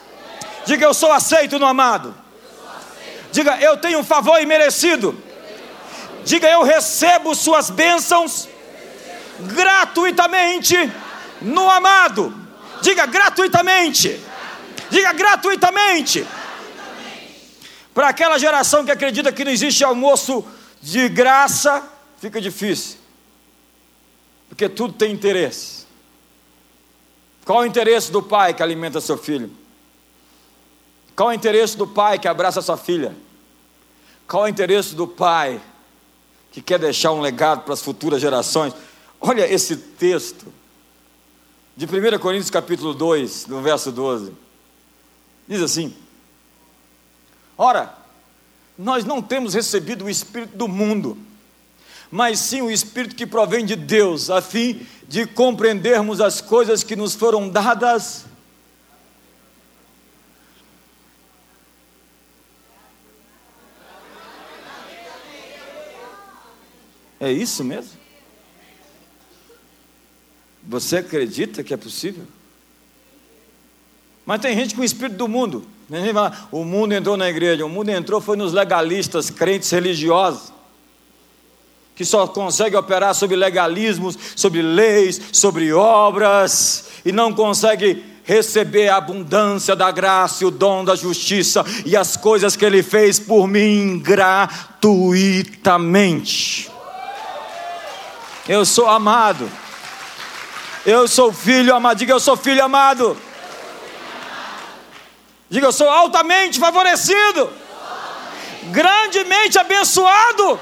[0.65, 2.15] Diga, eu sou aceito no amado.
[3.31, 5.15] Diga, eu tenho um favor imerecido.
[6.25, 8.47] Diga, eu recebo suas bênçãos
[9.41, 10.75] gratuitamente
[11.41, 12.33] no amado.
[12.81, 14.19] Diga, gratuitamente.
[14.89, 16.25] Diga gratuitamente.
[17.93, 20.45] Para aquela geração que acredita que não existe almoço
[20.81, 21.83] de graça,
[22.19, 22.97] fica difícil.
[24.47, 25.85] Porque tudo tem interesse.
[27.45, 29.51] Qual o interesse do pai que alimenta seu filho?
[31.15, 33.15] Qual o interesse do pai que abraça sua filha?
[34.27, 35.59] Qual o interesse do pai
[36.51, 38.73] que quer deixar um legado para as futuras gerações?
[39.19, 40.58] Olha esse texto
[41.79, 44.33] de 1 Coríntios capítulo 2, no verso 12.
[45.47, 45.95] Diz assim:
[47.57, 47.97] Ora,
[48.77, 51.17] nós não temos recebido o Espírito do mundo,
[52.11, 56.97] mas sim o Espírito que provém de Deus, a fim de compreendermos as coisas que
[56.97, 58.25] nos foram dadas.
[67.21, 67.98] É isso mesmo?
[70.67, 72.25] Você acredita que é possível?
[74.25, 75.65] Mas tem gente com o espírito do mundo.
[76.51, 80.53] O mundo entrou na igreja, o mundo entrou foi nos legalistas, crentes religiosos,
[81.95, 88.97] que só consegue operar sobre legalismos, sobre leis, sobre obras, e não consegue receber a
[88.97, 93.47] abundância da graça e o dom da justiça e as coisas que Ele fez por
[93.47, 96.69] mim gratuitamente.
[98.47, 99.49] Eu sou amado.
[100.89, 101.99] Eu sou filho amado.
[101.99, 103.15] Diga, eu sou filho amado.
[105.47, 107.47] Diga, eu sou altamente favorecido,
[108.71, 110.59] grandemente abençoado,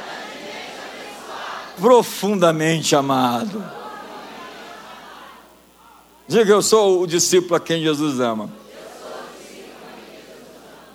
[1.80, 3.64] profundamente amado.
[6.28, 8.50] Diga, eu sou o discípulo a quem Jesus ama.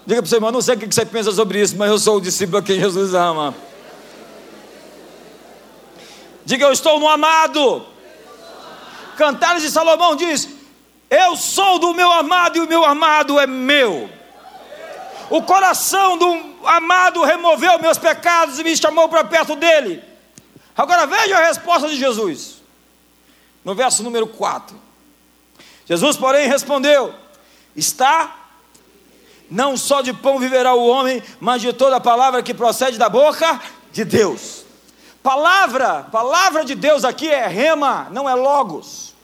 [0.06, 2.18] Diga para você, irmão, não sei o que você pensa sobre isso, mas eu sou
[2.18, 3.54] o discípulo a quem Jesus ama.
[6.44, 7.91] Diga, eu estou no amado.
[9.16, 10.48] Cantares de Salomão diz:
[11.12, 14.09] eu sou do meu amado e o meu amado é meu.
[15.29, 20.03] O coração do amado removeu meus pecados e me chamou para perto dele.
[20.75, 22.62] Agora veja a resposta de Jesus,
[23.62, 24.75] no verso número 4.
[25.85, 27.14] Jesus, porém, respondeu:
[27.77, 28.35] Está,
[29.51, 33.61] não só de pão viverá o homem, mas de toda palavra que procede da boca
[33.92, 34.62] de Deus.
[35.22, 39.14] Palavra, palavra de Deus aqui é rema, não é logos.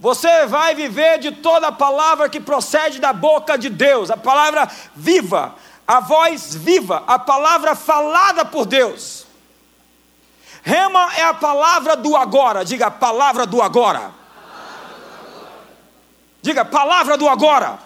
[0.00, 4.68] Você vai viver de toda a palavra que procede da boca de Deus, a palavra
[4.94, 5.54] viva,
[5.86, 9.26] a voz viva, a palavra falada por Deus.
[10.62, 14.10] Rema é a palavra do agora, diga palavra do agora.
[16.42, 17.78] Diga palavra do agora.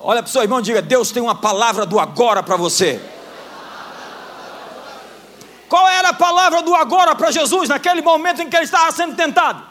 [0.00, 3.00] Olha para o seu irmão e diga: Deus tem uma palavra do agora para você.
[5.68, 9.16] Qual era a palavra do agora para Jesus naquele momento em que ele estava sendo
[9.16, 9.62] tentado?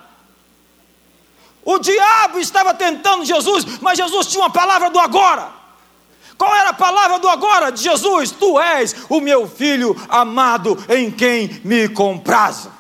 [1.64, 5.50] O diabo estava tentando Jesus, mas Jesus tinha uma palavra do agora.
[6.38, 8.32] Qual era a palavra do agora de Jesus?
[8.32, 12.72] Tu és o meu filho amado em quem me comprazo.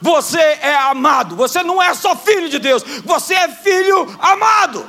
[0.00, 4.88] Você é amado, você não é só filho de Deus, você é filho amado.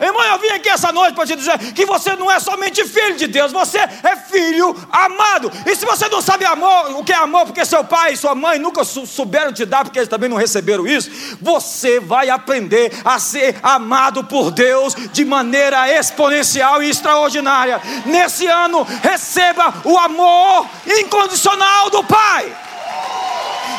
[0.00, 3.16] Irmão, eu vim aqui essa noite para te dizer que você não é somente filho
[3.16, 5.50] de Deus, você é filho amado.
[5.66, 8.34] E se você não sabe amor, o que é amor, porque seu pai e sua
[8.34, 13.18] mãe nunca souberam te dar, porque eles também não receberam isso, você vai aprender a
[13.18, 17.80] ser amado por Deus de maneira exponencial e extraordinária.
[18.06, 22.52] Nesse ano, receba o amor incondicional do Pai.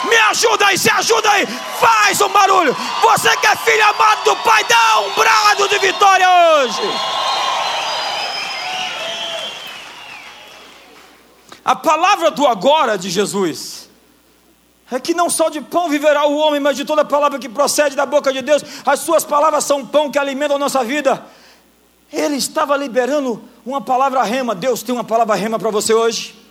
[0.04, 1.46] Me ajuda aí, se ajuda aí.
[1.80, 2.76] Faz um barulho.
[3.02, 6.82] Você que é filho amado do Pai, dá um brado de vitória hoje.
[11.64, 13.90] A palavra do agora de Jesus
[14.92, 17.96] é que não só de pão viverá o homem, mas de toda palavra que procede
[17.96, 18.64] da boca de Deus.
[18.86, 21.26] As suas palavras são pão que alimentam a nossa vida.
[22.14, 24.54] Ele estava liberando uma palavra rema.
[24.54, 26.45] Deus tem uma palavra rema para você hoje.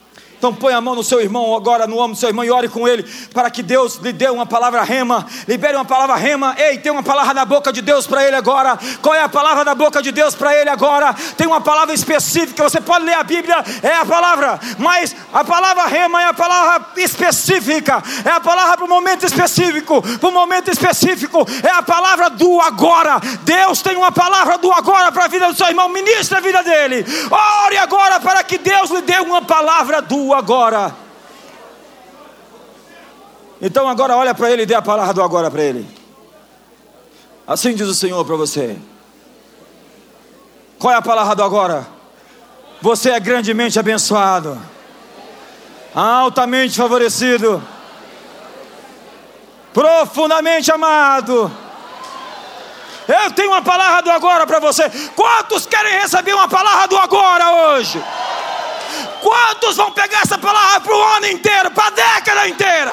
[0.44, 2.68] Então põe a mão no seu irmão agora, no ombro do seu irmão e ore
[2.68, 6.54] com ele, para que Deus lhe dê uma palavra rema, libere uma palavra rema.
[6.58, 8.78] Ei, tem uma palavra na boca de Deus para ele agora.
[9.00, 11.14] Qual é a palavra da boca de Deus para ele agora?
[11.38, 15.86] Tem uma palavra específica, você pode ler a Bíblia, é a palavra, mas a palavra
[15.86, 20.70] rema é a palavra específica, é a palavra para o momento específico, para o momento
[20.70, 23.18] específico, é a palavra do agora.
[23.44, 26.62] Deus tem uma palavra do agora para a vida do seu irmão, ministra a vida
[26.62, 27.02] dele.
[27.64, 30.94] Ore agora para que Deus lhe dê uma palavra do agora.
[33.60, 35.86] Então agora olha para ele e dê a palavra do agora para ele.
[37.46, 38.76] Assim diz o Senhor para você.
[40.78, 41.86] Qual é a palavra do agora?
[42.82, 44.60] Você é grandemente abençoado,
[45.94, 47.62] altamente favorecido,
[49.72, 51.50] profundamente amado.
[53.06, 54.90] Eu tenho uma palavra do agora para você.
[55.14, 58.02] Quantos querem receber uma palavra do agora hoje?
[59.20, 62.92] Quantos vão pegar essa palavra para o ano inteiro, para a década inteira?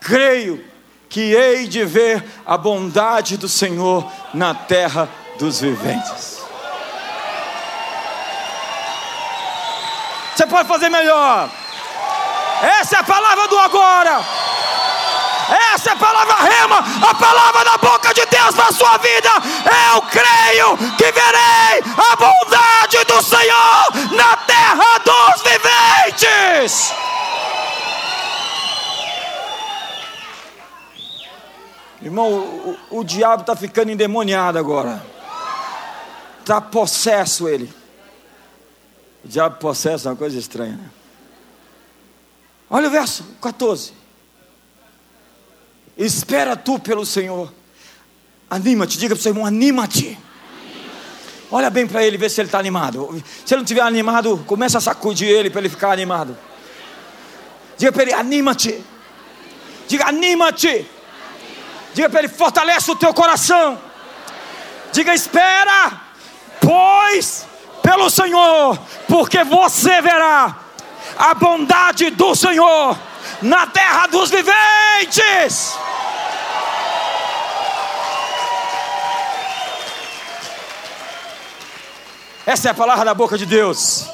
[0.00, 0.64] Creio
[1.08, 6.40] que hei de ver a bondade do Senhor na terra dos viventes.
[10.34, 11.50] Você pode fazer melhor.
[12.80, 14.24] Essa é a palavra do agora.
[15.74, 19.28] Essa é a palavra rema, a palavra da boca de Deus para a sua vida.
[19.92, 22.39] Eu creio que verei a bondade
[23.22, 26.92] Senhor na terra dos viventes.
[32.02, 35.04] Irmão, o, o, o diabo está ficando endemoniado agora.
[36.40, 37.72] Está possesso ele.
[39.24, 40.76] O diabo possesso é uma coisa estranha.
[40.76, 40.90] Né?
[42.70, 43.92] Olha o verso 14.
[45.96, 47.52] Espera tu pelo Senhor.
[48.48, 50.18] Anima-te, diga para o seu irmão: anima-te.
[51.52, 53.22] Olha bem para ele, vê se ele está animado.
[53.44, 56.36] Se ele não estiver animado, começa a sacudir ele para ele ficar animado.
[57.76, 58.84] Diga para ele: anima-te.
[59.88, 60.86] Diga: anima-te.
[61.92, 63.78] Diga para ele: fortalece o teu coração.
[64.92, 66.00] Diga: espera,
[66.60, 67.46] pois
[67.82, 68.78] pelo Senhor,
[69.08, 70.56] porque você verá
[71.18, 72.96] a bondade do Senhor
[73.42, 75.76] na terra dos viventes.
[82.50, 84.06] Essa é a palavra da boca de Deus.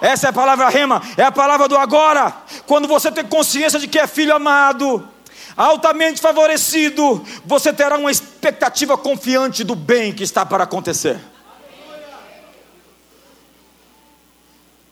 [0.00, 2.32] Essa é a palavra rema, é a palavra do agora.
[2.64, 5.08] Quando você tem consciência de que é filho amado,
[5.56, 11.18] altamente favorecido, você terá uma expectativa confiante do bem que está para acontecer.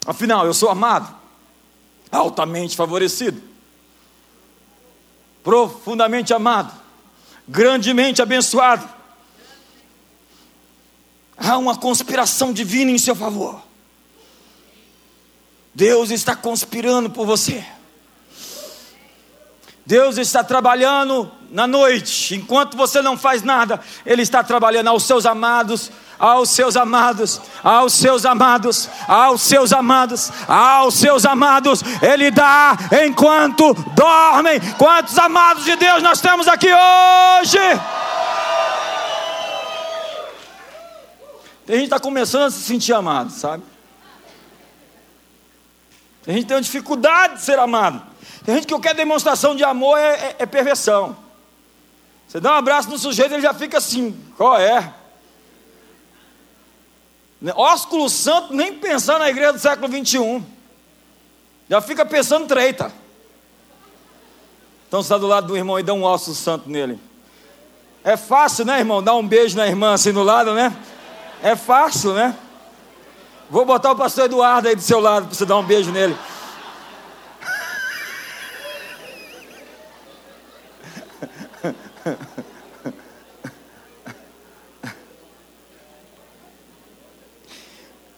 [0.05, 1.14] Afinal, eu sou amado,
[2.11, 3.41] altamente favorecido,
[5.45, 6.72] profundamente amado,
[7.47, 8.99] grandemente abençoado
[11.51, 13.61] há uma conspiração divina em seu favor.
[15.74, 17.64] Deus está conspirando por você.
[19.84, 25.26] Deus está trabalhando na noite, enquanto você não faz nada, Ele está trabalhando aos seus
[25.26, 32.76] amados, aos seus amados, aos seus amados, aos seus amados, aos seus amados, Ele dá
[33.05, 34.61] enquanto dormem.
[34.78, 37.59] Quantos amados de Deus nós temos aqui hoje?
[41.70, 43.62] Tem gente que está começando a se sentir amado, sabe?
[46.24, 48.02] Tem gente que tem dificuldade de ser amado.
[48.44, 51.16] Tem gente que qualquer demonstração de amor é, é, é perversão.
[52.26, 54.92] Você dá um abraço no sujeito, ele já fica assim, qual é?
[57.54, 60.44] Ósculo santo, nem pensar na igreja do século 21.
[61.68, 62.92] Já fica pensando treita.
[64.88, 66.98] Então você está do lado do irmão e dá um ósculo santo nele.
[68.02, 69.00] É fácil, né, irmão?
[69.00, 70.76] Dar um beijo na irmã assim do lado, né?
[71.43, 72.36] É fácil, né?
[73.49, 76.16] Vou botar o pastor Eduardo aí do seu lado para você dar um beijo nele.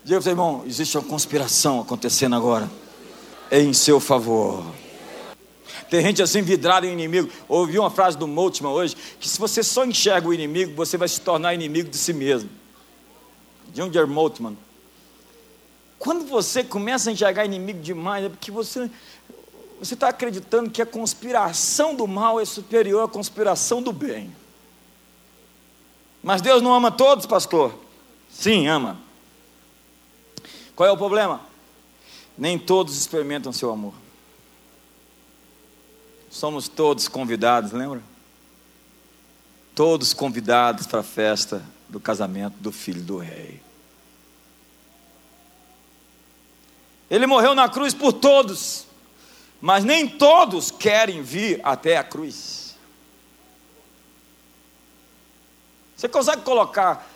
[0.05, 2.69] Diga para irmão, existe uma conspiração acontecendo agora.
[3.51, 4.65] Em seu favor.
[5.89, 7.31] Tem gente assim vidrada em inimigo.
[7.49, 11.07] Ouvi uma frase do Moltmann hoje: que se você só enxerga o inimigo, você vai
[11.07, 12.62] se tornar inimigo de si mesmo.
[13.73, 14.07] John J.
[14.07, 14.57] Moltmann.
[15.99, 18.91] Quando você começa a enxergar inimigo demais, é porque você
[19.79, 24.33] você está acreditando que a conspiração do mal é superior à conspiração do bem.
[26.23, 27.75] Mas Deus não ama todos, pastor?
[28.31, 29.01] Sim, ama.
[30.77, 31.41] Qual é o problema?
[32.39, 33.95] Nem todos experimentam seu amor.
[36.31, 38.03] Somos todos convidados, lembra?
[39.75, 43.62] Todos convidados para a festa do casamento do filho do rei.
[47.13, 48.87] Ele morreu na cruz por todos,
[49.61, 52.75] mas nem todos querem vir até a cruz.
[55.95, 57.07] Você consegue colocar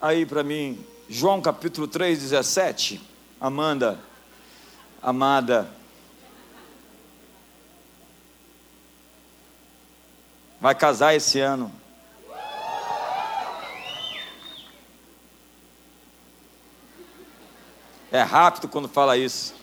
[0.00, 2.98] aí para mim João capítulo 3, 17?
[3.38, 4.00] Amanda,
[5.02, 5.68] amada,
[10.58, 11.70] vai casar esse ano.
[18.12, 19.54] É rápido quando fala isso.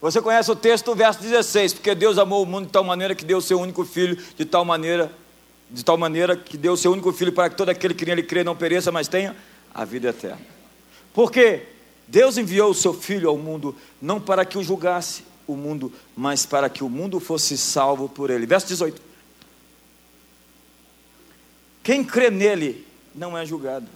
[0.00, 3.24] Você conhece o texto, verso 16, porque Deus amou o mundo de tal maneira que
[3.24, 5.12] deu o seu único filho, de tal maneira,
[5.70, 8.22] de tal maneira que deu o seu único filho para que todo aquele que nele
[8.22, 9.36] crê não pereça, mas tenha
[9.74, 10.40] a vida eterna.
[11.12, 11.66] Porque
[12.08, 16.46] Deus enviou o seu filho ao mundo não para que o julgasse o mundo, mas
[16.46, 18.46] para que o mundo fosse salvo por ele.
[18.46, 19.02] Verso 18.
[21.82, 23.86] Quem crê nele não é julgado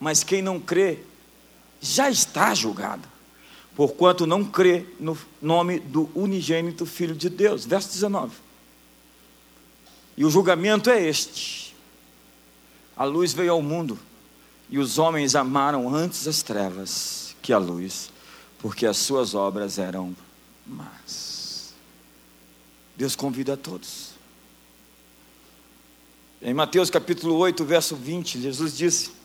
[0.00, 1.00] mas quem não crê
[1.80, 3.06] já está julgado,
[3.76, 7.64] porquanto não crê no nome do unigênito Filho de Deus.
[7.64, 8.36] Verso 19.
[10.16, 11.74] E o julgamento é este:
[12.96, 13.98] a luz veio ao mundo,
[14.70, 18.10] e os homens amaram antes as trevas que a luz,
[18.58, 20.16] porque as suas obras eram
[20.66, 21.74] más.
[22.96, 24.14] Deus convida a todos.
[26.40, 29.23] Em Mateus capítulo 8, verso 20, Jesus disse: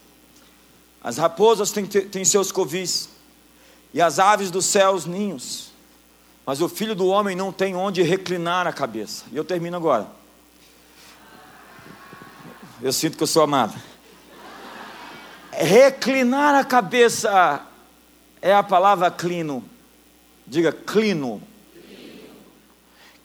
[1.02, 3.08] as raposas têm, têm seus covis,
[3.92, 5.72] e as aves dos céus ninhos,
[6.46, 9.24] mas o filho do homem não tem onde reclinar a cabeça.
[9.32, 10.06] E eu termino agora.
[12.82, 13.78] Eu sinto que eu sou amado.
[15.52, 17.66] Reclinar a cabeça
[18.40, 19.64] é a palavra clino.
[20.46, 21.42] Diga clino.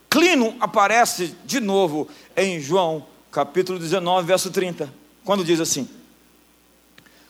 [0.09, 4.93] Clino aparece de novo em João capítulo 19, verso 30,
[5.25, 5.89] quando diz assim: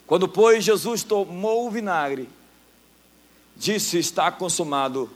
[0.08, 2.30] quando, pois, Jesus tomou o vinagre,
[3.56, 5.10] disse: Está consumado,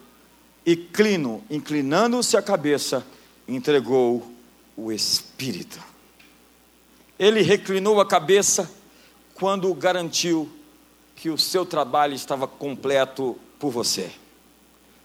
[0.65, 3.05] e clino, inclinando-se a cabeça,
[3.47, 4.31] entregou
[4.75, 5.79] o Espírito.
[7.17, 8.69] Ele reclinou a cabeça
[9.35, 10.49] quando garantiu
[11.15, 14.11] que o seu trabalho estava completo por você.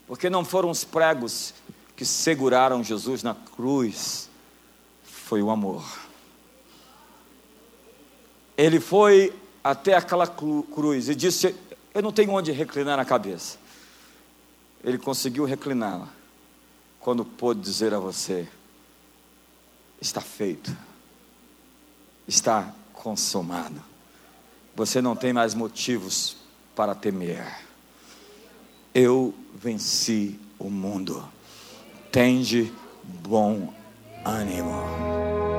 [0.07, 1.55] Porque não foram os pregos
[1.97, 4.29] que seguraram Jesus na cruz,
[5.03, 5.85] foi o amor.
[8.57, 9.33] Ele foi
[9.65, 11.57] até aquela cruz e disse:
[11.95, 13.57] Eu não tenho onde reclinar a cabeça.
[14.85, 16.09] Ele conseguiu recliná-la
[17.01, 18.47] quando pôde dizer a você:
[19.99, 20.77] Está feito,
[22.29, 23.83] está consumado.
[24.77, 26.37] Você não tem mais motivos
[26.77, 27.47] para temer.
[28.93, 31.27] Eu venci o mundo.
[32.13, 33.73] Tende bom
[34.25, 35.54] ânimo.